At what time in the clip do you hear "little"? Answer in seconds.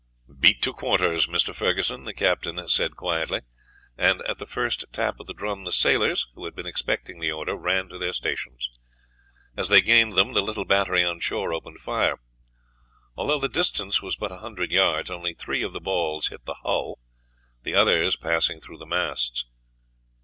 10.41-10.65